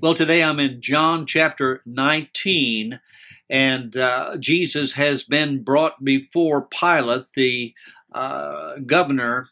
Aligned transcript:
Well, 0.00 0.14
today 0.14 0.42
I'm 0.42 0.58
in 0.58 0.80
John 0.80 1.26
chapter 1.26 1.80
19, 1.86 2.98
and 3.48 3.96
uh, 3.96 4.36
Jesus 4.38 4.92
has 4.94 5.22
been 5.22 5.62
brought 5.62 6.02
before 6.02 6.66
Pilate, 6.66 7.26
the 7.36 7.74
uh, 8.12 8.78
governor 8.84 9.48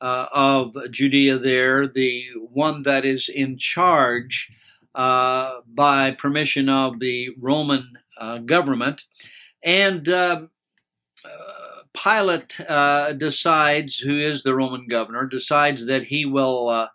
uh, 0.00 0.26
of 0.30 0.76
Judea, 0.90 1.38
there, 1.38 1.86
the 1.86 2.26
one 2.52 2.82
that 2.82 3.06
is 3.06 3.30
in 3.30 3.56
charge 3.56 4.50
uh, 4.94 5.60
by 5.66 6.10
permission 6.10 6.68
of 6.68 6.98
the 6.98 7.30
Roman 7.40 7.98
uh, 8.18 8.38
government. 8.38 9.04
And 9.62 10.06
uh, 10.08 10.48
Pilate 11.94 12.60
decides, 13.16 14.00
who 14.00 14.18
is 14.18 14.42
the 14.42 14.54
Roman 14.54 14.86
governor, 14.88 15.26
decides 15.26 15.86
that 15.86 16.04
he 16.04 16.26
will 16.26 16.88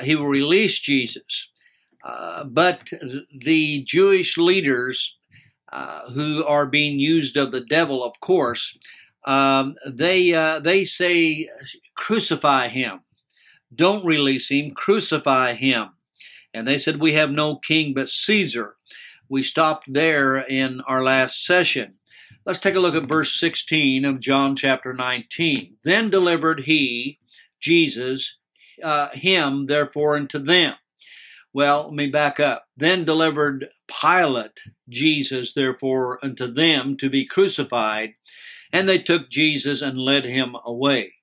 he 0.00 0.16
will 0.16 0.28
release 0.28 0.78
Jesus. 0.78 1.51
Uh, 2.02 2.44
but 2.44 2.90
the 3.34 3.84
Jewish 3.84 4.36
leaders 4.36 5.16
uh, 5.72 6.10
who 6.10 6.44
are 6.44 6.66
being 6.66 6.98
used 6.98 7.36
of 7.36 7.52
the 7.52 7.60
devil, 7.60 8.02
of 8.04 8.18
course, 8.20 8.76
um, 9.24 9.76
they 9.86 10.34
uh, 10.34 10.58
they 10.58 10.84
say 10.84 11.48
crucify 11.94 12.68
him, 12.68 13.00
don't 13.72 14.04
release 14.04 14.50
him, 14.50 14.72
crucify 14.72 15.54
him, 15.54 15.90
and 16.52 16.66
they 16.66 16.76
said 16.76 16.96
we 16.96 17.12
have 17.12 17.30
no 17.30 17.56
king 17.56 17.94
but 17.94 18.08
Caesar. 18.08 18.76
We 19.28 19.42
stopped 19.42 19.90
there 19.90 20.36
in 20.36 20.80
our 20.82 21.02
last 21.02 21.44
session. 21.44 21.94
Let's 22.44 22.58
take 22.58 22.74
a 22.74 22.80
look 22.80 22.96
at 22.96 23.08
verse 23.08 23.38
16 23.38 24.04
of 24.04 24.18
John 24.18 24.56
chapter 24.56 24.92
19. 24.92 25.78
Then 25.84 26.10
delivered 26.10 26.60
he, 26.60 27.20
Jesus, 27.60 28.36
uh, 28.82 29.10
him 29.10 29.66
therefore 29.66 30.16
unto 30.16 30.40
them 30.40 30.74
well, 31.52 31.84
let 31.84 31.94
me 31.94 32.08
back 32.08 32.40
up. 32.40 32.66
Then 32.76 33.04
delivered 33.04 33.68
Pilate 33.86 34.60
Jesus, 34.88 35.52
therefore, 35.52 36.18
unto 36.24 36.50
them 36.50 36.96
to 36.98 37.10
be 37.10 37.26
crucified, 37.26 38.14
and 38.72 38.88
they 38.88 38.98
took 38.98 39.30
Jesus 39.30 39.82
and 39.82 39.98
led 39.98 40.24
him 40.24 40.56
away. 40.64 41.14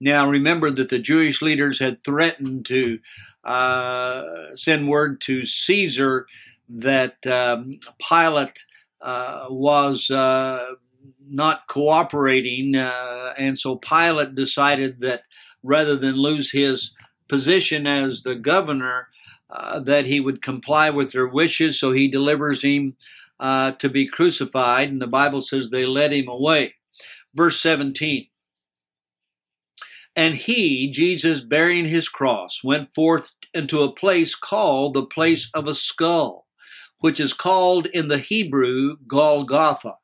Now, 0.00 0.28
remember 0.28 0.70
that 0.70 0.90
the 0.90 0.98
Jewish 0.98 1.40
leaders 1.40 1.78
had 1.78 2.02
threatened 2.02 2.66
to 2.66 2.98
uh, 3.44 4.54
send 4.54 4.88
word 4.88 5.20
to 5.22 5.46
Caesar 5.46 6.26
that 6.68 7.24
um, 7.26 7.78
Pilate 7.98 8.64
uh, 9.00 9.46
was 9.48 10.10
uh, 10.10 10.64
not 11.28 11.68
cooperating, 11.68 12.76
uh, 12.76 13.34
and 13.38 13.58
so 13.58 13.76
Pilate 13.76 14.34
decided 14.34 15.00
that 15.00 15.22
rather 15.62 15.96
than 15.96 16.16
lose 16.16 16.50
his 16.50 16.92
position 17.28 17.86
as 17.86 18.22
the 18.22 18.34
governor, 18.34 19.08
uh, 19.50 19.80
that 19.80 20.06
he 20.06 20.20
would 20.20 20.42
comply 20.42 20.90
with 20.90 21.12
their 21.12 21.26
wishes, 21.26 21.78
so 21.78 21.92
he 21.92 22.08
delivers 22.08 22.62
him 22.62 22.96
uh, 23.38 23.72
to 23.72 23.88
be 23.88 24.06
crucified, 24.06 24.88
and 24.88 25.00
the 25.00 25.06
Bible 25.06 25.42
says 25.42 25.70
they 25.70 25.86
led 25.86 26.12
him 26.12 26.28
away. 26.28 26.74
Verse 27.34 27.60
17. 27.60 28.28
And 30.16 30.34
he, 30.34 30.90
Jesus, 30.90 31.42
bearing 31.42 31.84
his 31.84 32.08
cross, 32.08 32.64
went 32.64 32.94
forth 32.94 33.32
into 33.52 33.82
a 33.82 33.92
place 33.92 34.34
called 34.34 34.94
the 34.94 35.04
place 35.04 35.50
of 35.52 35.68
a 35.68 35.74
skull, 35.74 36.46
which 37.00 37.20
is 37.20 37.34
called 37.34 37.86
in 37.86 38.08
the 38.08 38.18
Hebrew 38.18 38.96
Golgotha. 39.06 39.96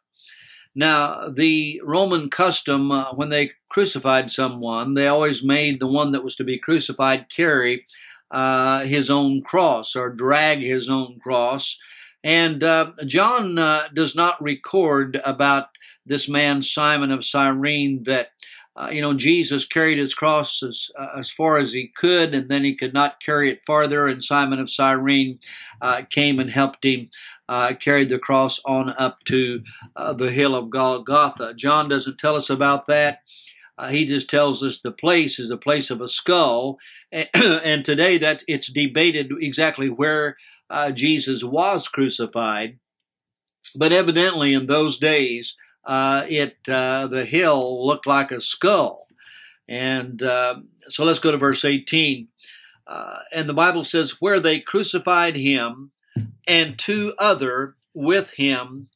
Now, 0.75 1.29
the 1.29 1.81
Roman 1.85 2.31
custom, 2.31 2.91
uh, 2.91 3.15
when 3.15 3.31
they 3.31 3.53
crucified 3.69 4.31
someone, 4.31 4.95
they 4.95 5.07
always 5.07 5.43
made 5.43 5.81
the 5.81 5.87
one 5.87 6.13
that 6.13 6.25
was 6.25 6.37
to 6.37 6.45
be 6.45 6.59
crucified 6.59 7.27
carry 7.31 7.87
uh, 8.33 8.85
his 8.85 9.11
own 9.11 9.43
cross 9.43 9.95
or 9.95 10.11
drag 10.11 10.61
his 10.61 10.89
own 10.89 11.21
cross. 11.23 11.79
And 12.25 12.65
uh, 12.65 12.93
John 13.05 13.59
uh, 13.59 13.89
does 13.93 14.15
not 14.15 14.43
record 14.43 15.21
about 15.25 15.67
this 16.07 16.29
man, 16.29 16.63
Simon 16.63 17.13
of 17.13 17.25
Cyrene, 17.25 18.05
that, 18.05 18.29
uh, 18.75 18.89
you 18.91 19.03
know, 19.03 19.13
Jesus 19.13 19.67
carried 19.67 19.99
his 19.99 20.15
cross 20.15 20.63
as, 20.63 20.91
uh, 20.99 21.19
as 21.19 21.31
far 21.31 21.59
as 21.59 21.73
he 21.73 21.89
could, 21.95 22.35
and 22.35 22.49
then 22.49 22.65
he 22.65 22.75
could 22.75 22.95
not 22.95 23.21
carry 23.21 23.51
it 23.51 23.67
farther, 23.67 24.07
and 24.07 24.25
Simon 24.25 24.61
of 24.61 24.71
Cyrene 24.71 25.39
uh, 25.81 26.03
came 26.09 26.39
and 26.39 26.49
helped 26.49 26.85
him. 26.85 27.11
carried 27.81 28.09
the 28.09 28.19
cross 28.19 28.61
on 28.65 28.95
up 28.97 29.23
to 29.25 29.63
the 30.17 30.31
hill 30.31 30.55
of 30.55 30.71
Golgotha. 30.71 31.55
John 31.55 31.89
doesn't 31.89 32.19
tell 32.19 32.35
us 32.35 32.49
about 32.49 32.87
that. 32.87 33.19
Uh, 33.83 33.89
he 33.89 34.05
just 34.05 34.31
tells 34.31 34.63
us 34.63 34.79
the 34.79 34.93
place 34.93 35.41
is 35.41 35.49
the 35.49 35.57
place 35.57 35.91
of 35.91 36.01
a 36.01 36.07
skull, 36.07 36.79
and, 37.13 37.85
today 37.85 38.17
that 38.17 38.45
it's 38.47 38.71
debated 38.71 39.33
exactly 39.41 39.89
where 39.89 40.37
uh, 40.71 40.93
Jesus 40.93 41.43
was 41.43 41.89
crucified. 41.89 42.79
But 43.75 43.91
evidently, 43.91 44.55
in 44.55 44.67
those 44.67 44.99
days, 44.99 45.57
uh, 45.85 46.25
it 46.29 46.59
uh, 46.69 47.09
the 47.09 47.25
hill 47.25 47.85
looked 47.85 48.07
like 48.07 48.31
a 48.31 48.41
skull, 48.41 49.09
and 49.69 50.23
uh, 50.23 50.61
so 50.89 51.05
let's 51.05 51.19
go 51.19 51.33
to 51.33 51.37
verse 51.37 51.65
eighteen. 51.65 52.29
Uh, 52.87 53.19
and 53.35 53.49
the 53.49 53.55
Bible 53.55 53.83
says, 53.83 54.21
"Where 54.21 54.39
they 54.39 54.61
crucified 54.61 55.35
him, 55.35 55.91
and 56.47 56.79
two 56.79 57.15
other 57.19 57.75
with 57.95 58.31
him 58.35 58.91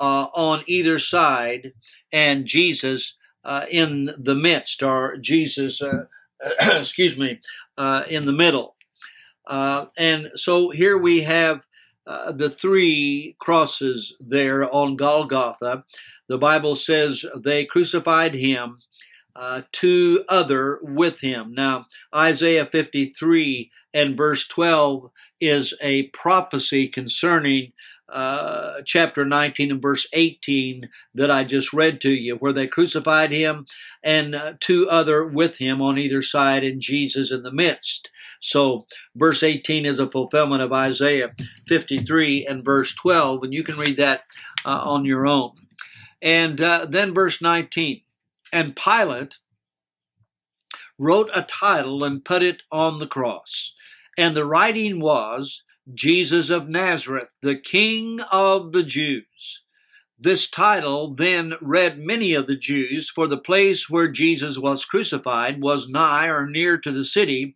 on 0.00 0.64
either 0.66 0.98
side, 0.98 1.74
and 2.10 2.44
Jesus." 2.44 3.14
Uh, 3.44 3.66
in 3.70 4.10
the 4.18 4.34
midst, 4.34 4.82
or 4.82 5.16
Jesus, 5.16 5.82
uh, 5.82 6.04
excuse 6.60 7.16
me, 7.16 7.40
uh, 7.76 8.04
in 8.08 8.26
the 8.26 8.32
middle. 8.32 8.76
Uh, 9.46 9.86
and 9.96 10.30
so 10.34 10.70
here 10.70 10.96
we 10.96 11.22
have 11.22 11.66
uh, 12.06 12.32
the 12.32 12.50
three 12.50 13.36
crosses 13.38 14.14
there 14.20 14.72
on 14.72 14.96
Golgotha. 14.96 15.84
The 16.28 16.38
Bible 16.38 16.76
says 16.76 17.24
they 17.36 17.64
crucified 17.64 18.34
him, 18.34 18.78
uh, 19.36 19.62
two 19.72 20.24
other 20.28 20.78
with 20.82 21.20
him. 21.20 21.54
Now, 21.54 21.86
Isaiah 22.14 22.66
53 22.66 23.70
and 23.94 24.16
verse 24.16 24.46
12 24.48 25.10
is 25.40 25.74
a 25.80 26.04
prophecy 26.08 26.88
concerning 26.88 27.72
uh, 28.12 28.82
chapter 28.84 29.24
19 29.24 29.70
and 29.70 29.82
verse 29.82 30.06
18 30.12 30.88
that 31.14 31.30
I 31.30 31.44
just 31.44 31.72
read 31.72 32.00
to 32.02 32.10
you, 32.10 32.36
where 32.36 32.52
they 32.52 32.66
crucified 32.66 33.32
him 33.32 33.66
and 34.02 34.34
uh, 34.34 34.54
two 34.60 34.88
other 34.88 35.26
with 35.26 35.56
him 35.56 35.80
on 35.80 35.98
either 35.98 36.22
side, 36.22 36.62
and 36.62 36.80
Jesus 36.80 37.32
in 37.32 37.42
the 37.42 37.52
midst. 37.52 38.10
So, 38.40 38.86
verse 39.16 39.42
18 39.42 39.86
is 39.86 39.98
a 39.98 40.08
fulfillment 40.08 40.62
of 40.62 40.72
Isaiah 40.72 41.34
53 41.66 42.46
and 42.46 42.64
verse 42.64 42.94
12, 42.94 43.44
and 43.44 43.54
you 43.54 43.64
can 43.64 43.76
read 43.76 43.96
that 43.96 44.22
uh, 44.64 44.80
on 44.84 45.04
your 45.04 45.26
own. 45.26 45.52
And 46.20 46.60
uh, 46.60 46.86
then 46.88 47.14
verse 47.14 47.40
19, 47.40 48.02
and 48.52 48.76
Pilate 48.76 49.38
wrote 50.98 51.30
a 51.34 51.42
title 51.42 52.04
and 52.04 52.24
put 52.24 52.42
it 52.42 52.62
on 52.70 52.98
the 52.98 53.06
cross. 53.06 53.74
And 54.16 54.36
the 54.36 54.44
writing 54.44 55.00
was, 55.00 55.62
Jesus 55.92 56.50
of 56.50 56.68
Nazareth, 56.68 57.34
the 57.42 57.56
King 57.56 58.20
of 58.30 58.72
the 58.72 58.82
Jews. 58.82 59.62
This 60.18 60.48
title 60.48 61.14
then 61.14 61.54
read 61.60 61.98
many 61.98 62.34
of 62.34 62.46
the 62.46 62.56
Jews, 62.56 63.10
for 63.10 63.26
the 63.26 63.38
place 63.38 63.90
where 63.90 64.08
Jesus 64.08 64.58
was 64.58 64.84
crucified 64.84 65.60
was 65.60 65.88
nigh 65.88 66.28
or 66.28 66.46
near 66.46 66.78
to 66.78 66.92
the 66.92 67.04
city, 67.04 67.54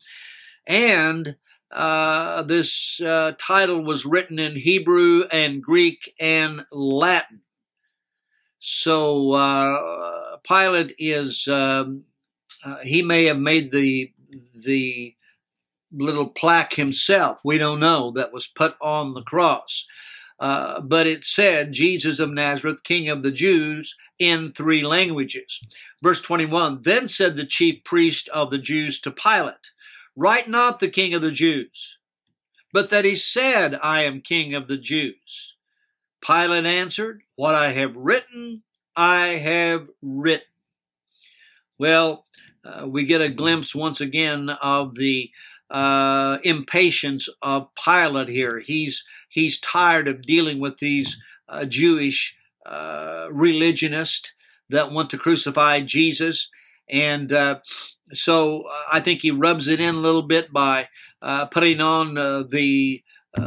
and 0.66 1.36
uh, 1.70 2.42
this 2.42 3.00
uh, 3.00 3.32
title 3.38 3.84
was 3.84 4.06
written 4.06 4.38
in 4.38 4.56
Hebrew 4.56 5.24
and 5.30 5.62
Greek 5.62 6.14
and 6.18 6.64
Latin. 6.72 7.42
So 8.58 9.32
uh, 9.32 10.38
Pilate 10.46 10.94
is 10.98 11.46
um, 11.48 12.04
uh, 12.64 12.78
he 12.78 13.02
may 13.02 13.26
have 13.26 13.38
made 13.38 13.70
the 13.70 14.12
the 14.64 15.15
little 15.92 16.28
plaque 16.28 16.74
himself. 16.74 17.40
We 17.44 17.58
don't 17.58 17.80
know 17.80 18.10
that 18.12 18.32
was 18.32 18.46
put 18.46 18.76
on 18.80 19.14
the 19.14 19.22
cross. 19.22 19.86
Uh, 20.38 20.80
but 20.80 21.06
it 21.06 21.24
said 21.24 21.72
Jesus 21.72 22.18
of 22.18 22.30
Nazareth, 22.30 22.84
King 22.84 23.08
of 23.08 23.22
the 23.22 23.30
Jews, 23.30 23.96
in 24.18 24.52
three 24.52 24.84
languages. 24.84 25.60
Verse 26.02 26.20
21 26.20 26.80
Then 26.82 27.08
said 27.08 27.36
the 27.36 27.46
chief 27.46 27.84
priest 27.84 28.28
of 28.28 28.50
the 28.50 28.58
Jews 28.58 29.00
to 29.00 29.10
Pilate, 29.10 29.70
Write 30.14 30.48
not 30.48 30.78
the 30.80 30.88
King 30.88 31.14
of 31.14 31.22
the 31.22 31.30
Jews, 31.30 31.98
but 32.72 32.90
that 32.90 33.06
he 33.06 33.16
said, 33.16 33.78
I 33.82 34.02
am 34.02 34.20
King 34.20 34.54
of 34.54 34.68
the 34.68 34.76
Jews. 34.76 35.56
Pilate 36.20 36.66
answered, 36.66 37.22
What 37.36 37.54
I 37.54 37.72
have 37.72 37.96
written, 37.96 38.62
I 38.94 39.36
have 39.36 39.88
written. 40.02 40.46
Well, 41.78 42.26
uh, 42.64 42.86
we 42.86 43.04
get 43.04 43.20
a 43.20 43.28
glimpse 43.28 43.74
once 43.74 44.00
again 44.00 44.50
of 44.50 44.96
the 44.96 45.30
uh, 45.70 46.38
impatience 46.44 47.28
of 47.42 47.68
Pilate 47.74 48.28
here. 48.28 48.60
He's 48.60 49.04
he's 49.28 49.60
tired 49.60 50.08
of 50.08 50.22
dealing 50.22 50.60
with 50.60 50.78
these 50.78 51.16
uh, 51.48 51.64
Jewish 51.64 52.36
uh, 52.64 53.28
religionists 53.30 54.32
that 54.70 54.92
want 54.92 55.10
to 55.10 55.18
crucify 55.18 55.80
Jesus, 55.80 56.50
and 56.88 57.32
uh, 57.32 57.60
so 58.12 58.62
uh, 58.62 58.82
I 58.92 59.00
think 59.00 59.20
he 59.20 59.30
rubs 59.30 59.66
it 59.66 59.80
in 59.80 59.94
a 59.94 60.00
little 60.00 60.22
bit 60.22 60.52
by 60.52 60.88
uh, 61.22 61.46
putting 61.46 61.80
on 61.80 62.14
the 62.14 63.02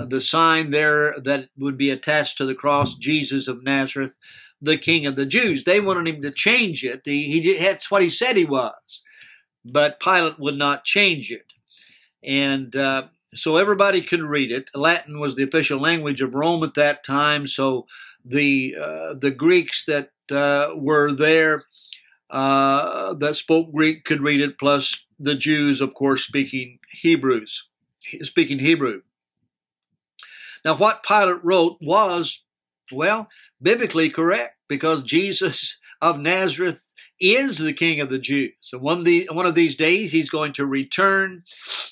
the 0.05 0.21
sign 0.21 0.69
there 0.69 1.15
that 1.19 1.49
would 1.57 1.75
be 1.75 1.89
attached 1.89 2.37
to 2.37 2.45
the 2.45 2.53
cross, 2.53 2.93
Jesus 2.93 3.47
of 3.47 3.63
Nazareth, 3.63 4.15
the 4.61 4.77
King 4.77 5.07
of 5.07 5.15
the 5.15 5.25
Jews. 5.25 5.63
They 5.63 5.79
wanted 5.79 6.13
him 6.13 6.21
to 6.21 6.31
change 6.31 6.83
it. 6.83 7.01
He, 7.05 7.41
he 7.41 7.57
that's 7.57 7.89
what 7.89 8.03
he 8.03 8.09
said 8.11 8.37
he 8.37 8.45
was, 8.45 9.01
but 9.65 9.99
Pilate 9.99 10.37
would 10.37 10.59
not 10.59 10.83
change 10.83 11.31
it 11.31 11.48
and 12.23 12.75
uh, 12.75 13.07
so 13.33 13.57
everybody 13.57 14.01
could 14.01 14.21
read 14.21 14.51
it. 14.51 14.69
Latin 14.73 15.19
was 15.19 15.35
the 15.35 15.43
official 15.43 15.79
language 15.79 16.21
of 16.21 16.35
Rome 16.35 16.63
at 16.63 16.73
that 16.75 17.03
time, 17.03 17.47
so 17.47 17.85
the 18.25 18.75
uh, 18.79 19.13
the 19.13 19.31
Greeks 19.31 19.85
that 19.85 20.11
uh, 20.31 20.69
were 20.75 21.13
there 21.13 21.65
uh, 22.29 23.13
that 23.15 23.35
spoke 23.35 23.71
Greek 23.71 24.03
could 24.03 24.21
read 24.21 24.41
it. 24.41 24.57
Plus 24.57 25.05
the 25.19 25.35
Jews, 25.35 25.81
of 25.81 25.93
course, 25.93 26.23
speaking 26.23 26.79
Hebrews, 26.91 27.67
speaking 28.21 28.59
Hebrew. 28.59 29.01
Now, 30.65 30.75
what 30.75 31.03
Pilate 31.03 31.43
wrote 31.43 31.77
was, 31.81 32.43
well, 32.91 33.29
biblically 33.61 34.09
correct 34.09 34.57
because 34.67 35.03
Jesus 35.03 35.77
of 36.01 36.19
Nazareth 36.19 36.93
is 37.19 37.57
the 37.57 37.73
King 37.73 37.99
of 37.99 38.09
the 38.09 38.19
Jews. 38.19 38.53
And 38.71 38.81
one 38.81 38.99
of, 38.99 39.05
the, 39.05 39.29
one 39.31 39.45
of 39.45 39.55
these 39.55 39.75
days, 39.75 40.11
he's 40.11 40.29
going 40.29 40.53
to 40.53 40.65
return 40.65 41.43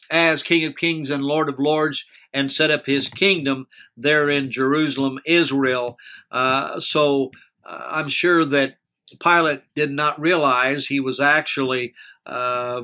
as 0.10 0.44
King 0.44 0.66
of 0.66 0.76
Kings 0.76 1.10
and 1.10 1.24
Lord 1.24 1.50
of 1.50 1.60
Lords 1.60 2.06
and 2.34 2.52
set 2.52 2.72
up 2.72 2.86
his 2.86 3.10
kingdom 3.10 3.68
there 3.96 4.30
in 4.30 4.52
Jerusalem, 4.52 5.20
Israel. 5.26 5.98
Uh, 6.32 6.80
so 6.80 7.32
uh, 7.66 7.82
I'm 7.90 8.10
sure 8.10 8.46
that 8.46 8.78
Pilate 9.22 9.62
did 9.74 9.92
not 9.92 10.20
realize 10.20 10.86
he 10.86 11.00
was 11.00 11.20
actually 11.20 11.94
uh, 12.26 12.82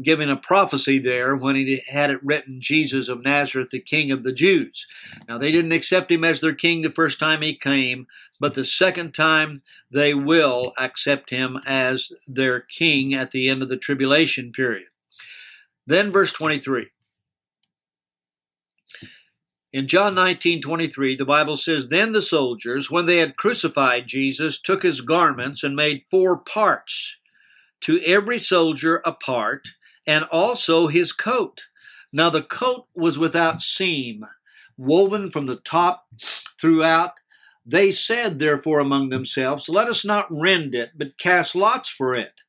giving 0.00 0.30
a 0.30 0.36
prophecy 0.36 0.98
there 0.98 1.36
when 1.36 1.54
he 1.54 1.82
had 1.86 2.10
it 2.10 2.24
written 2.24 2.62
Jesus 2.62 3.08
of 3.08 3.22
Nazareth, 3.22 3.70
the 3.70 3.78
King 3.78 4.10
of 4.10 4.22
the 4.22 4.32
Jews. 4.32 4.86
Now, 5.28 5.36
they 5.36 5.52
didn't 5.52 5.72
accept 5.72 6.10
him 6.10 6.24
as 6.24 6.40
their 6.40 6.54
king 6.54 6.80
the 6.80 6.90
first 6.90 7.18
time 7.18 7.42
he 7.42 7.54
came, 7.54 8.06
but 8.38 8.54
the 8.54 8.64
second 8.64 9.12
time 9.12 9.60
they 9.90 10.14
will 10.14 10.72
accept 10.78 11.28
him 11.28 11.58
as 11.66 12.10
their 12.26 12.60
king 12.60 13.12
at 13.12 13.30
the 13.30 13.50
end 13.50 13.62
of 13.62 13.68
the 13.68 13.76
tribulation 13.76 14.52
period. 14.52 14.88
Then, 15.86 16.10
verse 16.10 16.32
23. 16.32 16.86
In 19.72 19.86
John 19.86 20.16
19:23, 20.16 21.16
the 21.16 21.24
Bible 21.24 21.56
says, 21.56 21.88
Then 21.88 22.12
the 22.12 22.22
soldiers, 22.22 22.90
when 22.90 23.06
they 23.06 23.18
had 23.18 23.36
crucified 23.36 24.08
Jesus, 24.08 24.60
took 24.60 24.82
his 24.82 25.00
garments 25.00 25.62
and 25.62 25.76
made 25.76 26.04
four 26.10 26.36
parts, 26.36 27.18
to 27.82 28.00
every 28.02 28.38
soldier 28.38 29.00
a 29.04 29.12
part, 29.12 29.68
and 30.08 30.24
also 30.24 30.88
his 30.88 31.12
coat. 31.12 31.68
Now 32.12 32.30
the 32.30 32.42
coat 32.42 32.88
was 32.96 33.16
without 33.16 33.62
seam, 33.62 34.26
woven 34.76 35.30
from 35.30 35.46
the 35.46 35.56
top 35.56 36.06
throughout. 36.60 37.20
They 37.64 37.92
said, 37.92 38.40
therefore, 38.40 38.80
among 38.80 39.10
themselves, 39.10 39.68
Let 39.68 39.86
us 39.86 40.04
not 40.04 40.26
rend 40.30 40.74
it, 40.74 40.90
but 40.96 41.16
cast 41.16 41.54
lots 41.54 41.88
for 41.88 42.16
it, 42.16 42.42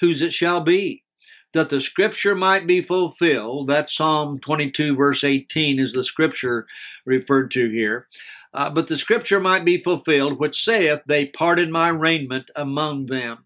whose 0.00 0.20
it 0.20 0.34
shall 0.34 0.60
be 0.60 1.04
that 1.52 1.68
the 1.68 1.80
scripture 1.80 2.34
might 2.34 2.66
be 2.66 2.82
fulfilled. 2.82 3.68
That 3.68 3.90
Psalm 3.90 4.38
22, 4.38 4.94
verse 4.94 5.24
18, 5.24 5.78
is 5.78 5.92
the 5.92 6.04
scripture 6.04 6.66
referred 7.04 7.50
to 7.52 7.70
here. 7.70 8.06
Uh, 8.52 8.70
but 8.70 8.88
the 8.88 8.96
scripture 8.96 9.40
might 9.40 9.64
be 9.64 9.78
fulfilled, 9.78 10.38
which 10.38 10.62
saith, 10.62 11.00
They 11.06 11.26
parted 11.26 11.70
my 11.70 11.88
raiment 11.88 12.50
among 12.56 13.06
them, 13.06 13.44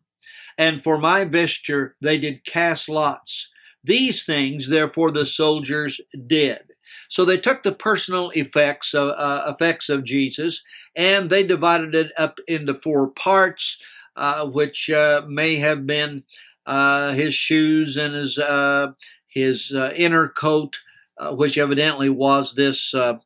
and 0.56 0.82
for 0.82 0.98
my 0.98 1.24
vesture 1.24 1.96
they 2.00 2.18
did 2.18 2.44
cast 2.44 2.88
lots. 2.88 3.50
These 3.82 4.24
things, 4.24 4.68
therefore, 4.68 5.10
the 5.10 5.26
soldiers 5.26 6.00
did. 6.26 6.60
So 7.08 7.24
they 7.24 7.36
took 7.36 7.62
the 7.62 7.72
personal 7.72 8.30
effects 8.30 8.94
of, 8.94 9.10
uh, 9.10 9.44
effects 9.46 9.88
of 9.88 10.04
Jesus 10.04 10.62
and 10.96 11.28
they 11.28 11.42
divided 11.42 11.94
it 11.94 12.12
up 12.16 12.38
into 12.48 12.74
four 12.74 13.10
parts, 13.10 13.78
uh, 14.16 14.46
which 14.46 14.90
uh, 14.90 15.22
may 15.28 15.56
have 15.56 15.86
been 15.86 16.24
uh, 16.66 17.12
his 17.12 17.34
shoes 17.34 17.96
and 17.96 18.14
his 18.14 18.38
uh, 18.38 18.92
his 19.28 19.72
uh, 19.74 19.90
inner 19.94 20.28
coat, 20.28 20.78
uh, 21.18 21.34
which 21.34 21.58
evidently 21.58 22.08
was 22.08 22.54
this 22.54 22.94
uh, 22.94 23.18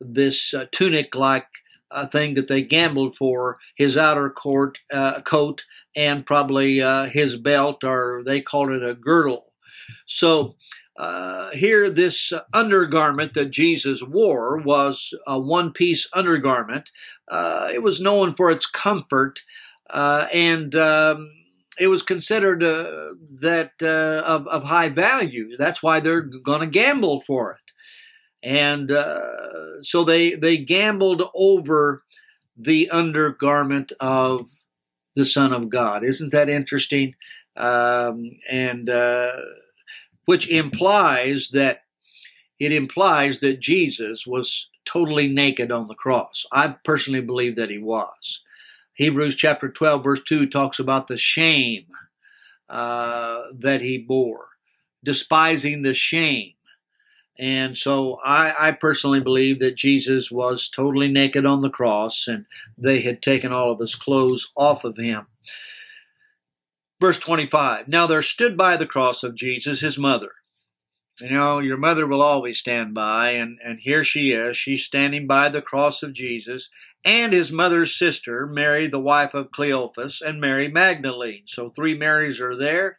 this 0.00 0.54
tunic 0.72 1.14
like 1.14 1.46
thing 2.10 2.34
that 2.34 2.48
they 2.48 2.62
gambled 2.62 3.16
for. 3.16 3.58
His 3.76 3.96
outer 3.96 4.30
court 4.30 4.80
coat 5.24 5.64
and 5.94 6.24
probably 6.24 6.80
his 7.10 7.36
belt, 7.36 7.84
or 7.84 8.22
they 8.24 8.40
called 8.40 8.70
it 8.70 8.82
a 8.82 8.94
girdle. 8.94 9.52
So. 10.06 10.56
here, 11.54 11.90
this 11.90 12.32
undergarment 12.54 13.34
that 13.34 13.50
Jesus 13.50 14.02
wore 14.02 14.56
was 14.58 15.12
a 15.26 15.38
one 15.38 15.72
piece 15.72 16.08
undergarment. 16.14 16.90
it 17.30 17.82
was 17.82 18.00
known 18.00 18.34
for 18.34 18.50
its 18.50 18.66
comfort 18.66 19.42
and 19.90 20.74
um, 20.74 21.28
it 21.78 21.88
was 21.88 22.02
considered 22.02 22.62
uh, 22.62 23.14
that 23.40 23.72
uh, 23.82 24.22
of, 24.24 24.46
of 24.48 24.64
high 24.64 24.88
value. 24.88 25.56
That's 25.56 25.82
why 25.82 26.00
they're 26.00 26.22
going 26.22 26.60
to 26.60 26.66
gamble 26.66 27.20
for 27.20 27.52
it. 27.52 27.72
And 28.42 28.90
uh, 28.90 29.82
so 29.82 30.04
they 30.04 30.34
they 30.34 30.58
gambled 30.58 31.22
over 31.34 32.02
the 32.56 32.90
undergarment 32.90 33.92
of 34.00 34.50
the 35.14 35.24
Son 35.24 35.52
of 35.52 35.70
God. 35.70 36.04
Isn't 36.04 36.32
that 36.32 36.48
interesting? 36.48 37.14
Um, 37.56 38.32
and 38.50 38.88
uh, 38.88 39.32
which 40.24 40.48
implies 40.48 41.50
that 41.52 41.82
it 42.58 42.72
implies 42.72 43.40
that 43.40 43.60
Jesus 43.60 44.26
was 44.26 44.70
totally 44.84 45.28
naked 45.28 45.70
on 45.72 45.88
the 45.88 45.94
cross. 45.94 46.46
I 46.52 46.76
personally 46.84 47.20
believe 47.20 47.56
that 47.56 47.70
he 47.70 47.78
was. 47.78 48.44
Hebrews 48.94 49.36
chapter 49.36 49.70
12, 49.70 50.04
verse 50.04 50.22
2 50.22 50.46
talks 50.46 50.78
about 50.78 51.06
the 51.06 51.16
shame 51.16 51.86
uh, 52.68 53.42
that 53.58 53.80
he 53.80 53.98
bore, 53.98 54.48
despising 55.02 55.82
the 55.82 55.94
shame. 55.94 56.54
And 57.38 57.76
so 57.76 58.18
I, 58.24 58.68
I, 58.68 58.72
personally 58.72 59.20
believe 59.20 59.58
that 59.60 59.74
Jesus 59.74 60.30
was 60.30 60.68
totally 60.68 61.08
naked 61.08 61.46
on 61.46 61.62
the 61.62 61.70
cross 61.70 62.28
and 62.28 62.44
they 62.76 63.00
had 63.00 63.22
taken 63.22 63.52
all 63.52 63.72
of 63.72 63.80
his 63.80 63.94
clothes 63.94 64.52
off 64.54 64.84
of 64.84 64.98
him. 64.98 65.26
Verse 67.00 67.18
25 67.18 67.88
Now 67.88 68.06
there 68.06 68.22
stood 68.22 68.56
by 68.56 68.76
the 68.76 68.86
cross 68.86 69.22
of 69.22 69.34
Jesus 69.34 69.80
his 69.80 69.98
mother 69.98 70.32
you 71.20 71.30
know, 71.30 71.58
your 71.58 71.76
mother 71.76 72.06
will 72.06 72.22
always 72.22 72.58
stand 72.58 72.94
by, 72.94 73.30
and, 73.32 73.58
and 73.62 73.78
here 73.78 74.02
she 74.02 74.32
is. 74.32 74.56
She's 74.56 74.84
standing 74.84 75.26
by 75.26 75.48
the 75.48 75.62
cross 75.62 76.02
of 76.02 76.12
Jesus 76.12 76.70
and 77.04 77.32
his 77.32 77.50
mother's 77.50 77.94
sister, 77.94 78.46
Mary, 78.46 78.86
the 78.86 79.00
wife 79.00 79.34
of 79.34 79.50
Cleophas, 79.50 80.20
and 80.20 80.40
Mary 80.40 80.68
Magdalene. 80.68 81.42
So 81.46 81.70
three 81.70 81.96
Marys 81.96 82.40
are 82.40 82.56
there. 82.56 82.96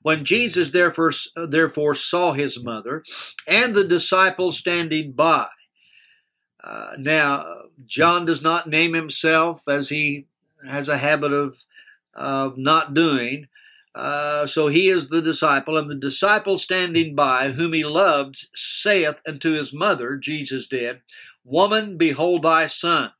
When 0.00 0.24
Jesus 0.24 0.70
therefore, 0.70 1.12
therefore 1.36 1.94
saw 1.94 2.32
his 2.32 2.62
mother 2.62 3.04
and 3.46 3.74
the 3.74 3.84
disciples 3.84 4.58
standing 4.58 5.12
by, 5.12 5.48
uh, 6.62 6.92
now, 6.98 7.44
John 7.86 8.24
does 8.24 8.42
not 8.42 8.68
name 8.68 8.94
himself 8.94 9.62
as 9.68 9.88
he 9.88 10.26
has 10.68 10.88
a 10.88 10.98
habit 10.98 11.32
of, 11.32 11.64
of 12.14 12.56
not 12.56 12.94
doing. 12.94 13.48
Uh, 13.94 14.46
so 14.46 14.68
he 14.68 14.88
is 14.88 15.08
the 15.08 15.20
disciple, 15.20 15.76
and 15.76 15.90
the 15.90 15.94
disciple 15.94 16.56
standing 16.56 17.14
by, 17.14 17.50
whom 17.50 17.72
he 17.74 17.84
loved, 17.84 18.46
saith 18.54 19.20
unto 19.26 19.52
his 19.52 19.72
mother, 19.72 20.16
Jesus 20.16 20.66
did, 20.66 21.00
Woman, 21.44 21.98
behold 21.98 22.42
thy 22.42 22.66
son. 22.66 23.10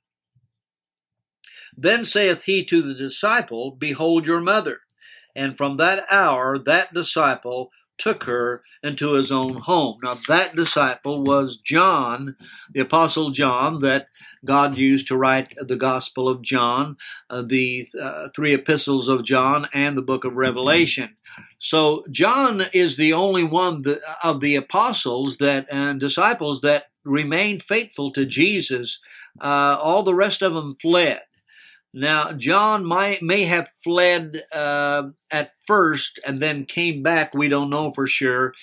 Then 1.76 2.04
saith 2.04 2.44
he 2.44 2.64
to 2.64 2.82
the 2.82 2.94
disciple, 2.94 3.70
Behold 3.72 4.26
your 4.26 4.40
mother. 4.40 4.80
And 5.34 5.56
from 5.56 5.78
that 5.78 6.04
hour, 6.10 6.58
that 6.58 6.92
disciple 6.92 7.70
took 7.98 8.24
her 8.24 8.62
into 8.82 9.12
his 9.12 9.30
own 9.30 9.54
home. 9.54 9.98
Now, 10.02 10.18
that 10.26 10.56
disciple 10.56 11.22
was 11.22 11.56
John, 11.56 12.36
the 12.72 12.80
Apostle 12.80 13.30
John, 13.30 13.80
that 13.80 14.08
God 14.44 14.76
used 14.76 15.06
to 15.08 15.16
write 15.16 15.54
the 15.56 15.76
Gospel 15.76 16.28
of 16.28 16.42
John, 16.42 16.96
uh, 17.30 17.42
the 17.42 17.86
uh, 18.00 18.28
three 18.34 18.54
epistles 18.54 19.08
of 19.08 19.24
John, 19.24 19.68
and 19.72 19.96
the 19.96 20.02
book 20.02 20.24
of 20.24 20.34
Revelation. 20.34 21.16
So, 21.58 22.04
John 22.10 22.64
is 22.72 22.96
the 22.96 23.12
only 23.12 23.44
one 23.44 23.82
that, 23.82 24.00
of 24.24 24.40
the 24.40 24.56
apostles 24.56 25.36
that 25.36 25.66
and 25.70 26.00
disciples 26.00 26.60
that 26.62 26.86
remained 27.04 27.62
faithful 27.62 28.10
to 28.12 28.26
Jesus. 28.26 28.98
Uh, 29.40 29.76
all 29.80 30.02
the 30.02 30.14
rest 30.14 30.42
of 30.42 30.54
them 30.54 30.76
fled. 30.80 31.22
Now, 31.94 32.32
John 32.32 32.84
might, 32.86 33.22
may 33.22 33.44
have 33.44 33.68
fled 33.84 34.42
uh, 34.52 35.10
at 35.30 35.52
first 35.66 36.18
and 36.24 36.40
then 36.40 36.64
came 36.64 37.02
back. 37.02 37.34
We 37.34 37.48
don't 37.48 37.70
know 37.70 37.92
for 37.92 38.06
sure. 38.06 38.54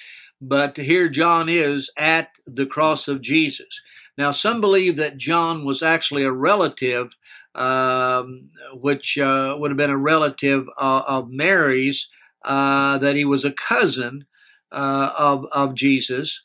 But 0.41 0.77
here 0.77 1.09
John 1.09 1.49
is 1.49 1.91
at 1.97 2.29
the 2.47 2.65
cross 2.65 3.07
of 3.07 3.21
Jesus. 3.21 3.81
Now, 4.17 4.31
some 4.31 4.61
believe 4.61 4.97
that 4.97 5.17
John 5.17 5.63
was 5.63 5.83
actually 5.83 6.23
a 6.23 6.31
relative, 6.31 7.15
um, 7.55 8.49
which 8.73 9.17
uh, 9.17 9.55
would 9.59 9.71
have 9.71 9.77
been 9.77 9.89
a 9.89 9.97
relative 9.97 10.67
of, 10.77 11.03
of 11.07 11.29
Mary's, 11.29 12.07
uh, 12.43 12.97
that 12.97 13.15
he 13.15 13.25
was 13.25 13.45
a 13.45 13.51
cousin 13.51 14.25
uh, 14.71 15.11
of, 15.17 15.45
of 15.51 15.75
Jesus. 15.75 16.41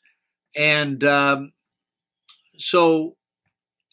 And 0.55 1.03
um, 1.03 1.53
so 2.57 3.15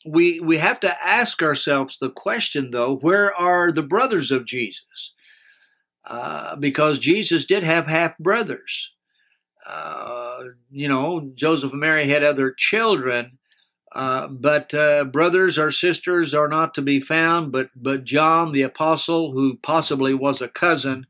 we 0.07 0.41
we 0.41 0.59
have 0.59 0.81
to 0.81 1.05
ask 1.05 1.43
ourselves 1.43 1.99
the 1.99 2.11
question 2.11 2.71
though 2.71 2.97
where 2.97 3.35
are 3.35 3.71
the 3.73 3.83
brothers 3.83 4.31
of 4.31 4.45
jesus? 4.45 5.15
Uh, 6.05 6.57
because 6.57 6.99
jesus 6.99 7.45
did 7.45 7.63
have 7.63 7.87
half 7.87 8.17
brothers. 8.19 8.93
Uh, 9.67 10.43
you 10.71 10.89
know 10.89 11.31
joseph 11.35 11.71
and 11.71 11.81
mary 11.81 12.09
had 12.09 12.25
other 12.25 12.51
children 12.51 13.39
uh, 13.93 14.27
but 14.27 14.75
uh, 14.75 15.05
brothers 15.05 15.57
or 15.57 15.71
sisters 15.71 16.35
are 16.35 16.49
not 16.49 16.75
to 16.75 16.83
be 16.83 17.01
found 17.01 17.53
but 17.53 17.71
but 17.77 18.03
john 18.03 18.51
the 18.51 18.63
apostle 18.63 19.31
who 19.31 19.57
possibly 19.63 20.13
was 20.13 20.43
a 20.43 20.49
cousin 20.49 21.07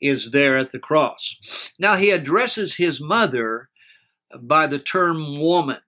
is 0.00 0.30
there 0.30 0.56
at 0.56 0.70
the 0.70 0.78
cross. 0.78 1.38
Now 1.78 1.96
he 1.96 2.10
addresses 2.10 2.76
his 2.76 3.00
mother 3.00 3.68
by 4.40 4.66
the 4.66 4.78
term 4.78 5.38
woman 5.38 5.78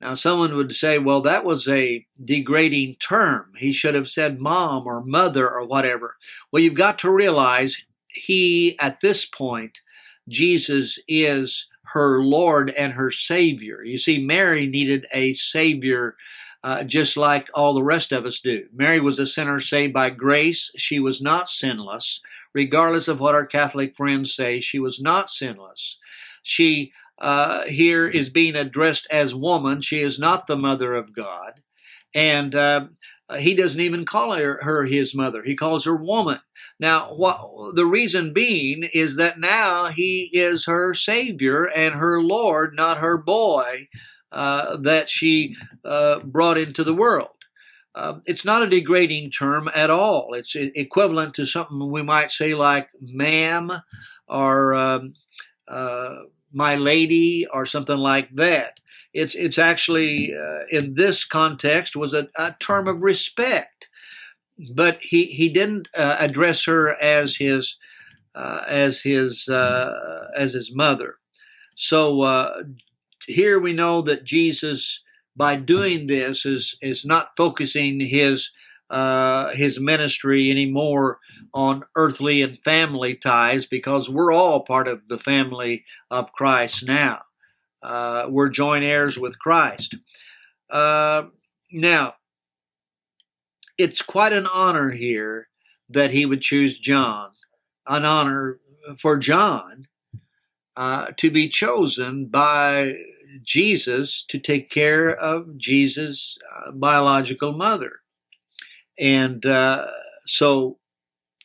now, 0.00 0.14
someone 0.14 0.56
would 0.56 0.72
say, 0.72 0.98
well, 0.98 1.20
that 1.22 1.44
was 1.44 1.68
a 1.68 2.06
degrading 2.24 2.94
term. 2.94 3.52
He 3.58 3.70
should 3.70 3.94
have 3.94 4.08
said 4.08 4.40
mom 4.40 4.86
or 4.86 5.04
mother 5.04 5.48
or 5.48 5.66
whatever. 5.66 6.16
Well, 6.50 6.62
you've 6.62 6.74
got 6.74 6.98
to 7.00 7.10
realize 7.10 7.84
he, 8.08 8.78
at 8.80 9.00
this 9.02 9.26
point, 9.26 9.80
Jesus 10.26 10.98
is 11.06 11.68
her 11.92 12.22
Lord 12.22 12.70
and 12.70 12.94
her 12.94 13.10
Savior. 13.10 13.82
You 13.82 13.98
see, 13.98 14.24
Mary 14.24 14.66
needed 14.66 15.06
a 15.12 15.34
Savior 15.34 16.16
uh, 16.62 16.84
just 16.84 17.16
like 17.16 17.48
all 17.54 17.74
the 17.74 17.82
rest 17.82 18.12
of 18.12 18.24
us 18.24 18.40
do. 18.40 18.66
Mary 18.72 19.00
was 19.00 19.18
a 19.18 19.26
sinner 19.26 19.60
saved 19.60 19.92
by 19.92 20.10
grace. 20.10 20.70
She 20.76 20.98
was 20.98 21.20
not 21.20 21.48
sinless, 21.48 22.20
regardless 22.54 23.08
of 23.08 23.20
what 23.20 23.34
our 23.34 23.46
Catholic 23.46 23.96
friends 23.96 24.34
say. 24.34 24.60
She 24.60 24.78
was 24.78 25.00
not 25.00 25.30
sinless. 25.30 25.98
She 26.42 26.92
uh, 27.20 27.64
here 27.64 28.06
is 28.08 28.28
being 28.30 28.56
addressed 28.56 29.06
as 29.10 29.34
woman. 29.34 29.80
She 29.82 30.00
is 30.00 30.18
not 30.18 30.46
the 30.46 30.56
mother 30.56 30.94
of 30.94 31.14
God. 31.14 31.60
And 32.14 32.54
uh, 32.54 32.86
he 33.38 33.54
doesn't 33.54 33.80
even 33.80 34.04
call 34.04 34.32
her, 34.32 34.58
her, 34.62 34.84
his 34.84 35.14
mother. 35.14 35.42
He 35.42 35.54
calls 35.54 35.84
her 35.84 35.96
woman. 35.96 36.40
Now, 36.80 37.14
the 37.74 37.86
reason 37.86 38.32
being 38.32 38.88
is 38.92 39.16
that 39.16 39.38
now 39.38 39.86
he 39.86 40.30
is 40.32 40.66
her 40.66 40.94
savior 40.94 41.64
and 41.64 41.94
her 41.94 42.20
Lord, 42.20 42.74
not 42.74 42.98
her 42.98 43.16
boy 43.16 43.88
uh, 44.32 44.76
that 44.78 45.10
she 45.10 45.56
uh, 45.84 46.20
brought 46.20 46.58
into 46.58 46.84
the 46.84 46.94
world. 46.94 47.28
Uh, 47.94 48.20
it's 48.24 48.44
not 48.44 48.62
a 48.62 48.68
degrading 48.68 49.30
term 49.30 49.68
at 49.74 49.90
all. 49.90 50.34
It's 50.34 50.54
equivalent 50.54 51.34
to 51.34 51.46
something 51.46 51.90
we 51.90 52.02
might 52.02 52.30
say 52.30 52.54
like 52.54 52.88
ma'am 53.00 53.72
or 54.28 54.74
um, 54.74 55.14
uh, 55.68 56.16
my 56.52 56.76
lady 56.76 57.46
or 57.52 57.66
something 57.66 57.96
like 57.96 58.34
that. 58.34 58.80
It's 59.12 59.34
it's 59.34 59.58
actually 59.58 60.34
uh, 60.34 60.66
in 60.70 60.94
this 60.94 61.24
context 61.24 61.96
was 61.96 62.14
a, 62.14 62.28
a, 62.36 62.54
term 62.60 62.86
of 62.86 63.02
respect, 63.02 63.88
but 64.72 64.98
he 65.00 65.26
he 65.26 65.48
didn't 65.48 65.88
uh, 65.96 66.16
address 66.18 66.64
her 66.66 66.94
as 67.02 67.36
his 67.36 67.76
uh, 68.34 68.62
as 68.68 69.02
his 69.02 69.48
uh, 69.48 70.28
as 70.36 70.52
his 70.52 70.74
mother. 70.74 71.16
So 71.74 72.22
uh, 72.22 72.62
here 73.26 73.58
we 73.58 73.72
know 73.72 74.02
that 74.02 74.24
Jesus, 74.24 75.02
by 75.34 75.56
doing 75.56 76.06
this, 76.06 76.46
is 76.46 76.76
is 76.80 77.04
not 77.04 77.36
focusing 77.36 77.98
his 77.98 78.50
uh, 78.90 79.50
his 79.54 79.78
ministry 79.78 80.50
anymore 80.50 81.18
on 81.54 81.84
earthly 81.96 82.42
and 82.42 82.58
family 82.62 83.14
ties 83.14 83.64
because 83.64 84.10
we're 84.10 84.32
all 84.32 84.60
part 84.60 84.88
of 84.88 85.08
the 85.08 85.18
family 85.18 85.84
of 86.10 86.32
Christ 86.32 86.86
now. 86.86 87.22
Uh, 87.82 88.26
we're 88.28 88.48
joint 88.48 88.84
heirs 88.84 89.18
with 89.18 89.38
Christ. 89.38 89.96
Uh, 90.68 91.24
now, 91.72 92.14
it's 93.78 94.02
quite 94.02 94.32
an 94.32 94.46
honor 94.46 94.90
here 94.90 95.48
that 95.88 96.10
he 96.10 96.26
would 96.26 96.42
choose 96.42 96.78
John, 96.78 97.30
an 97.86 98.04
honor 98.04 98.58
for 98.98 99.16
John 99.16 99.86
uh, 100.76 101.12
to 101.16 101.30
be 101.30 101.48
chosen 101.48 102.26
by 102.26 102.94
Jesus 103.42 104.24
to 104.28 104.38
take 104.38 104.70
care 104.70 105.10
of 105.10 105.56
Jesus' 105.56 106.36
uh, 106.66 106.72
biological 106.72 107.52
mother. 107.52 107.99
And 109.00 109.44
uh, 109.46 109.86
so 110.26 110.78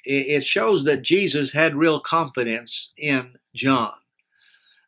it 0.04 0.46
shows 0.46 0.84
that 0.84 1.02
Jesus 1.02 1.54
had 1.54 1.76
real 1.76 2.00
confidence 2.00 2.92
in 2.98 3.38
John. 3.56 3.94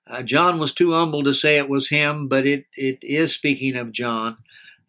Uh, 0.06 0.24
John 0.24 0.60
was 0.60 0.74
too 0.74 0.94
humble 0.94 1.24
to 1.24 1.34
say 1.34 1.58
it 1.58 1.70
was 1.70 1.90
him, 1.90 2.28
but 2.28 2.46
it, 2.46 2.66
it 2.76 3.00
is 3.02 3.34
speaking 3.34 3.76
of 3.76 3.92
John. 3.92 4.38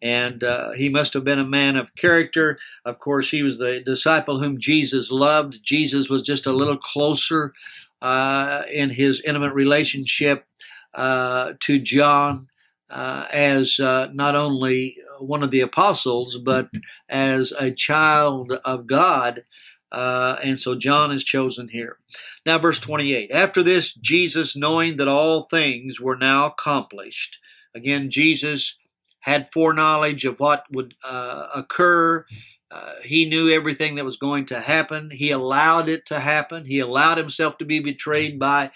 And 0.01 0.43
uh, 0.43 0.71
he 0.71 0.87
must 0.87 1.13
have 1.13 1.25
been 1.25 1.39
a 1.39 1.45
man 1.45 1.75
of 1.75 1.95
character. 1.95 2.57
Of 2.85 2.99
course, 2.99 3.29
he 3.29 3.43
was 3.43 3.57
the 3.57 3.81
disciple 3.81 4.39
whom 4.39 4.59
Jesus 4.59 5.11
loved. 5.11 5.59
Jesus 5.61 6.09
was 6.09 6.21
just 6.21 6.45
a 6.45 6.53
little 6.53 6.77
closer 6.77 7.53
uh, 8.01 8.63
in 8.71 8.91
his 8.91 9.21
intimate 9.21 9.53
relationship 9.53 10.45
uh, 10.93 11.53
to 11.61 11.79
John 11.79 12.47
uh, 12.89 13.25
as 13.31 13.79
uh, 13.79 14.07
not 14.13 14.35
only 14.35 14.97
one 15.19 15.43
of 15.43 15.51
the 15.51 15.61
apostles, 15.61 16.37
but 16.37 16.69
as 17.07 17.51
a 17.57 17.71
child 17.71 18.51
of 18.63 18.87
God. 18.87 19.43
Uh, 19.91 20.37
and 20.43 20.59
so 20.59 20.75
John 20.75 21.11
is 21.11 21.23
chosen 21.23 21.69
here. 21.69 21.97
Now, 22.45 22.59
verse 22.59 22.79
28. 22.79 23.31
After 23.31 23.63
this, 23.63 23.93
Jesus, 23.93 24.55
knowing 24.55 24.97
that 24.97 25.07
all 25.07 25.43
things 25.43 25.99
were 25.99 26.15
now 26.15 26.45
accomplished, 26.47 27.39
again, 27.73 28.11
Jesus 28.11 28.77
had 29.21 29.51
foreknowledge 29.51 30.25
of 30.25 30.39
what 30.39 30.65
would 30.71 30.95
uh, 31.03 31.47
occur. 31.53 32.25
Uh, 32.71 32.93
he 33.03 33.25
knew 33.25 33.49
everything 33.49 33.95
that 33.95 34.05
was 34.05 34.17
going 34.17 34.45
to 34.45 34.61
happen. 34.61 35.09
He 35.11 35.31
allowed 35.31 35.89
it 35.89 36.05
to 36.07 36.19
happen. 36.19 36.65
He 36.65 36.79
allowed 36.79 37.17
himself 37.17 37.57
to 37.57 37.65
be 37.65 37.79
betrayed 37.79 38.37
by 38.37 38.71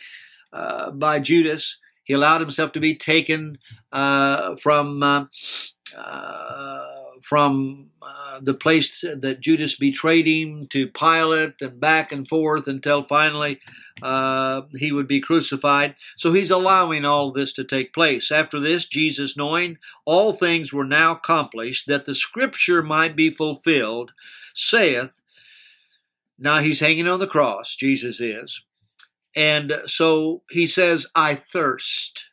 uh, 0.51 0.91
by 0.91 1.19
Judas. 1.19 1.79
He 2.03 2.13
allowed 2.13 2.41
himself 2.41 2.71
to 2.73 2.79
be 2.79 2.95
taken 2.95 3.57
uh, 3.91 4.55
from 4.57 5.01
uh, 5.01 5.21
uh, 5.21 5.25
from 7.23 7.89
uh, 8.01 8.39
the 8.41 8.53
place 8.53 9.01
that 9.01 9.39
Judas 9.39 9.75
betrayed 9.75 10.27
him 10.27 10.67
to 10.67 10.87
Pilate 10.87 11.61
and 11.61 11.79
back 11.79 12.11
and 12.11 12.27
forth 12.27 12.67
until 12.67 13.03
finally 13.03 13.59
uh, 14.01 14.63
he 14.75 14.91
would 14.91 15.07
be 15.07 15.21
crucified. 15.21 15.95
So 16.17 16.33
he's 16.33 16.51
allowing 16.51 17.05
all 17.05 17.31
this 17.31 17.53
to 17.53 17.63
take 17.63 17.93
place. 17.93 18.31
After 18.31 18.59
this, 18.59 18.85
Jesus, 18.85 19.37
knowing 19.37 19.77
all 20.05 20.33
things 20.33 20.73
were 20.73 20.83
now 20.83 21.13
accomplished, 21.13 21.87
that 21.87 22.05
the 22.05 22.15
scripture 22.15 22.81
might 22.81 23.15
be 23.15 23.29
fulfilled, 23.29 24.13
saith, 24.53 25.11
now 26.37 26.59
he's 26.59 26.81
hanging 26.81 27.07
on 27.07 27.19
the 27.19 27.27
cross, 27.27 27.75
Jesus 27.75 28.19
is. 28.19 28.63
And 29.35 29.79
so 29.85 30.43
he 30.49 30.67
says, 30.67 31.07
I 31.15 31.35
thirst. 31.35 32.25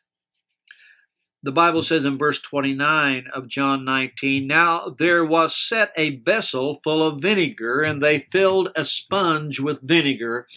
The 1.43 1.51
Bible 1.51 1.81
says 1.81 2.05
in 2.05 2.19
verse 2.19 2.39
29 2.39 3.27
of 3.33 3.47
John 3.47 3.83
19, 3.83 4.45
Now 4.45 4.95
there 4.99 5.25
was 5.25 5.57
set 5.57 5.91
a 5.97 6.17
vessel 6.17 6.79
full 6.83 7.05
of 7.05 7.19
vinegar, 7.19 7.81
and 7.81 8.01
they 8.01 8.19
filled 8.19 8.69
a 8.75 8.85
sponge 8.85 9.59
with 9.59 9.81
vinegar, 9.81 10.47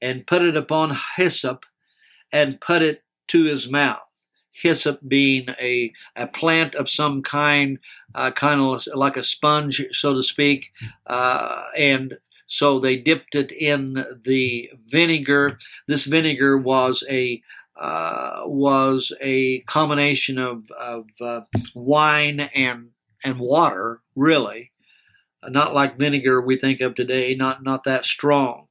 and 0.00 0.26
put 0.26 0.42
it 0.42 0.56
upon 0.56 0.96
hyssop, 1.16 1.66
and 2.32 2.60
put 2.60 2.80
it 2.80 3.02
to 3.28 3.44
his 3.44 3.68
mouth. 3.70 4.00
Hyssop 4.50 5.00
being 5.06 5.48
a, 5.60 5.92
a 6.16 6.26
plant 6.26 6.74
of 6.74 6.88
some 6.88 7.22
kind, 7.22 7.78
uh, 8.14 8.30
kind 8.30 8.60
of 8.60 8.86
like 8.94 9.18
a 9.18 9.24
sponge, 9.24 9.84
so 9.90 10.14
to 10.14 10.22
speak, 10.22 10.72
uh, 11.06 11.64
and 11.76 12.18
so 12.46 12.78
they 12.78 12.96
dipped 12.96 13.34
it 13.34 13.52
in 13.52 14.04
the 14.24 14.70
vinegar. 14.86 15.58
This 15.88 16.04
vinegar 16.04 16.56
was 16.56 17.02
a 17.10 17.42
uh, 17.76 18.42
was 18.46 19.12
a 19.20 19.60
combination 19.60 20.38
of, 20.38 20.70
of 20.70 21.06
uh, 21.20 21.40
wine 21.74 22.40
and 22.40 22.90
and 23.24 23.38
water, 23.38 24.02
really, 24.14 24.70
not 25.48 25.74
like 25.74 25.98
vinegar 25.98 26.42
we 26.42 26.56
think 26.56 26.80
of 26.80 26.94
today, 26.94 27.34
not 27.34 27.62
not 27.62 27.84
that 27.84 28.04
strong. 28.04 28.66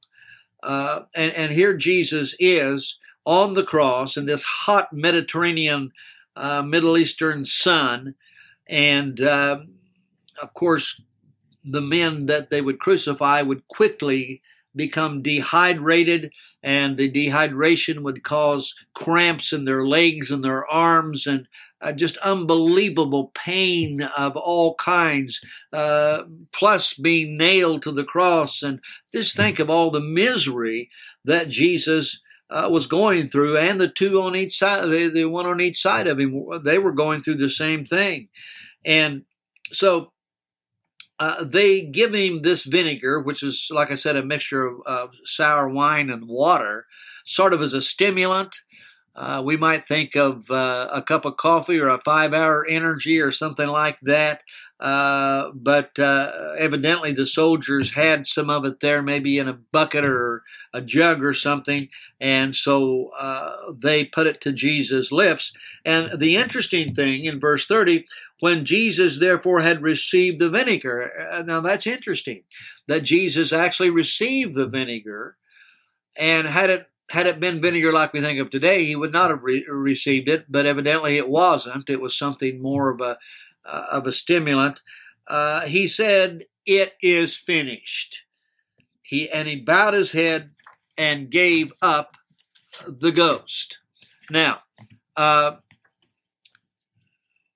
Uh, 0.62 1.02
and, 1.14 1.32
and 1.34 1.52
here 1.52 1.76
Jesus 1.76 2.34
is 2.38 2.98
on 3.26 3.54
the 3.54 3.64
cross 3.64 4.16
in 4.16 4.26
this 4.26 4.44
hot 4.44 4.92
Mediterranean, 4.92 5.92
uh, 6.36 6.62
Middle 6.62 6.96
Eastern 6.96 7.44
sun, 7.44 8.14
and 8.66 9.20
uh, 9.20 9.60
of 10.40 10.54
course 10.54 11.00
the 11.64 11.80
men 11.80 12.26
that 12.26 12.50
they 12.50 12.60
would 12.60 12.78
crucify 12.78 13.42
would 13.42 13.66
quickly 13.68 14.42
become 14.74 15.22
dehydrated, 15.22 16.32
and 16.62 16.96
the 16.96 17.10
dehydration 17.10 18.02
would 18.02 18.22
cause 18.22 18.74
cramps 18.94 19.52
in 19.52 19.64
their 19.64 19.86
legs 19.86 20.30
and 20.30 20.42
their 20.42 20.66
arms, 20.66 21.26
and 21.26 21.46
uh, 21.80 21.92
just 21.92 22.16
unbelievable 22.18 23.30
pain 23.34 24.02
of 24.02 24.36
all 24.36 24.74
kinds, 24.76 25.40
uh, 25.72 26.22
plus 26.52 26.94
being 26.94 27.36
nailed 27.36 27.82
to 27.82 27.92
the 27.92 28.04
cross. 28.04 28.62
And 28.62 28.80
just 29.12 29.36
think 29.36 29.58
of 29.58 29.70
all 29.70 29.90
the 29.90 30.00
misery 30.00 30.90
that 31.24 31.48
Jesus. 31.48 32.20
Uh, 32.50 32.68
was 32.70 32.86
going 32.86 33.26
through, 33.26 33.56
and 33.56 33.80
the 33.80 33.88
two 33.88 34.20
on 34.20 34.36
each 34.36 34.58
side, 34.58 34.88
the, 34.90 35.08
the 35.08 35.24
one 35.24 35.46
on 35.46 35.62
each 35.62 35.80
side 35.80 36.06
of 36.06 36.20
him, 36.20 36.44
they 36.62 36.78
were 36.78 36.92
going 36.92 37.22
through 37.22 37.34
the 37.36 37.48
same 37.48 37.86
thing. 37.86 38.28
And 38.84 39.24
so 39.72 40.12
uh, 41.18 41.44
they 41.44 41.82
give 41.82 42.14
him 42.14 42.42
this 42.42 42.64
vinegar, 42.64 43.20
which 43.20 43.42
is, 43.42 43.68
like 43.70 43.90
I 43.90 43.94
said, 43.94 44.16
a 44.16 44.24
mixture 44.24 44.66
of, 44.66 44.80
of 44.86 45.14
sour 45.24 45.68
wine 45.68 46.10
and 46.10 46.26
water, 46.26 46.86
sort 47.24 47.52
of 47.52 47.62
as 47.62 47.72
a 47.72 47.80
stimulant. 47.80 48.56
Uh, 49.16 49.40
we 49.44 49.56
might 49.56 49.84
think 49.84 50.16
of 50.16 50.50
uh, 50.50 50.88
a 50.92 51.00
cup 51.00 51.24
of 51.24 51.36
coffee 51.36 51.78
or 51.78 51.88
a 51.88 52.00
five 52.00 52.32
hour 52.32 52.66
energy 52.66 53.20
or 53.20 53.30
something 53.30 53.68
like 53.68 53.96
that. 54.02 54.42
Uh, 54.84 55.50
but 55.54 55.98
uh, 55.98 56.30
evidently, 56.58 57.10
the 57.10 57.24
soldiers 57.24 57.94
had 57.94 58.26
some 58.26 58.50
of 58.50 58.66
it 58.66 58.80
there, 58.80 59.00
maybe 59.00 59.38
in 59.38 59.48
a 59.48 59.54
bucket 59.54 60.04
or 60.04 60.42
a 60.74 60.82
jug 60.82 61.24
or 61.24 61.32
something. 61.32 61.88
And 62.20 62.54
so 62.54 63.08
uh, 63.18 63.72
they 63.72 64.04
put 64.04 64.26
it 64.26 64.42
to 64.42 64.52
Jesus' 64.52 65.10
lips. 65.10 65.54
And 65.86 66.20
the 66.20 66.36
interesting 66.36 66.94
thing 66.94 67.24
in 67.24 67.40
verse 67.40 67.64
30 67.64 68.04
when 68.40 68.66
Jesus 68.66 69.18
therefore 69.18 69.62
had 69.62 69.80
received 69.80 70.38
the 70.38 70.50
vinegar. 70.50 71.30
Uh, 71.32 71.40
now 71.40 71.62
that's 71.62 71.86
interesting 71.86 72.42
that 72.86 73.04
Jesus 73.04 73.54
actually 73.54 73.88
received 73.88 74.54
the 74.54 74.66
vinegar 74.66 75.38
and 76.14 76.46
had 76.46 76.68
it 76.68 76.90
had 77.10 77.26
it 77.26 77.40
been 77.40 77.60
vinegar 77.60 77.92
like 77.92 78.12
we 78.12 78.20
think 78.20 78.38
of 78.38 78.50
today, 78.50 78.84
he 78.84 78.96
would 78.96 79.12
not 79.12 79.30
have 79.30 79.42
re- 79.42 79.64
received 79.68 80.28
it. 80.28 80.46
But 80.50 80.66
evidently, 80.66 81.16
it 81.16 81.28
wasn't. 81.28 81.88
It 81.88 82.00
was 82.00 82.16
something 82.16 82.60
more 82.60 82.90
of 82.90 83.00
a 83.00 83.18
uh, 83.66 83.86
of 83.90 84.06
a 84.06 84.12
stimulant. 84.12 84.82
Uh, 85.26 85.62
he 85.62 85.86
said, 85.86 86.44
"It 86.66 86.94
is 87.02 87.34
finished." 87.34 88.24
He 89.02 89.30
and 89.30 89.46
he 89.46 89.56
bowed 89.56 89.94
his 89.94 90.12
head 90.12 90.50
and 90.96 91.30
gave 91.30 91.72
up 91.82 92.16
the 92.86 93.12
ghost. 93.12 93.78
Now, 94.30 94.62
uh, 95.16 95.56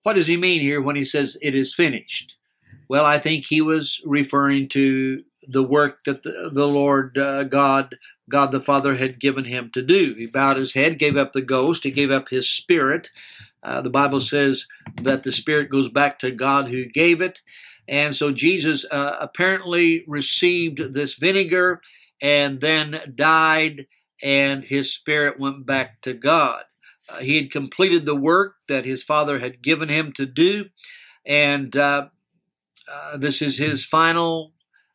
what 0.03 0.15
does 0.15 0.27
he 0.27 0.37
mean 0.37 0.61
here 0.61 0.81
when 0.81 0.97
he 0.97 1.05
says 1.05 1.37
it 1.43 1.55
is 1.55 1.75
finished? 1.75 2.37
Well, 2.89 3.05
I 3.05 3.19
think 3.19 3.47
he 3.47 3.61
was 3.61 4.01
referring 4.05 4.69
to 4.71 5.23
the 5.47 5.63
work 5.63 6.05
that 6.05 6.23
the, 6.23 6.51
the 6.53 6.67
Lord 6.67 7.17
uh, 7.17 7.45
God, 7.45 7.97
God 8.31 8.51
the 8.51 8.61
Father, 8.61 8.97
had 8.97 9.21
given 9.21 9.45
him 9.45 9.71
to 9.73 9.83
do. 9.83 10.15
He 10.15 10.27
bowed 10.27 10.57
his 10.57 10.75
head, 10.75 10.99
gave 10.99 11.17
up 11.17 11.33
the 11.33 11.43
ghost, 11.43 11.85
he 11.85 11.91
gave 11.91 12.11
up 12.11 12.29
his 12.29 12.49
spirit. 12.49 13.11
Uh, 13.63 13.83
the 13.83 13.91
Bible 13.91 14.21
says 14.21 14.67
that 15.03 15.23
the 15.23 15.33
spirit 15.33 15.71
goes 15.71 15.89
back 15.89 16.19
to 16.21 16.31
God 16.31 16.69
who 16.69 16.85
gave 16.85 17.21
it. 17.21 17.41
And 17.89 18.15
so 18.15 18.33
Jesus 18.33 18.85
uh, 18.91 19.17
apparently 19.21 20.05
received 20.07 20.95
this 20.95 21.15
vinegar 21.15 21.81
and 22.21 22.61
then 22.61 23.01
died, 23.15 23.87
and 24.23 24.65
his 24.65 24.93
spirit 24.93 25.39
went 25.39 25.65
back 25.65 26.01
to 26.03 26.13
God. 26.13 26.65
Uh, 27.09 27.19
he 27.19 27.37
had 27.37 27.51
completed 27.51 28.05
the 28.05 28.15
work 28.15 28.57
that 28.69 28.85
his 28.85 29.03
father 29.03 29.39
had 29.39 29.63
given 29.63 29.89
him 29.89 30.13
to 30.13 30.27
do, 30.27 30.67
and 31.25 31.75
uh, 31.77 32.09
uh, 32.93 33.17
this 33.17 33.41
is 33.41 33.57
his 33.57 33.85
final 33.85 34.53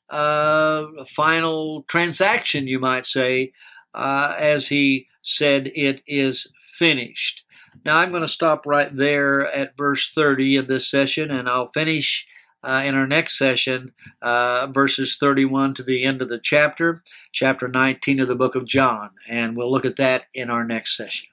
uh, 0.09 0.83
final 1.07 1.83
transaction, 1.83 2.67
you 2.67 2.79
might 2.79 3.05
say, 3.05 3.53
as 3.95 4.67
he 4.67 5.07
said, 5.21 5.71
"It 5.73 6.01
is 6.05 6.47
finished." 6.77 7.42
Now 7.85 7.97
I'm 7.97 8.11
going 8.11 8.21
to 8.21 8.27
stop 8.27 8.65
right 8.65 8.95
there 8.95 9.47
at 9.47 9.77
verse 9.77 10.11
30 10.13 10.57
of 10.57 10.67
this 10.67 10.89
session, 10.89 11.31
and 11.31 11.49
I'll 11.49 11.67
finish. 11.67 12.27
Uh, 12.65 12.81
in 12.85 12.95
our 12.95 13.05
next 13.05 13.37
session, 13.37 13.91
uh, 14.21 14.67
verses 14.67 15.17
31 15.19 15.73
to 15.73 15.83
the 15.83 16.05
end 16.05 16.21
of 16.21 16.29
the 16.29 16.39
chapter, 16.41 17.03
chapter 17.33 17.67
19 17.67 18.21
of 18.21 18.29
the 18.29 18.37
book 18.37 18.55
of 18.55 18.63
John. 18.63 19.09
And 19.27 19.57
we'll 19.57 19.69
look 19.69 19.83
at 19.83 19.97
that 19.97 20.27
in 20.33 20.49
our 20.49 20.63
next 20.63 20.95
session. 20.95 21.32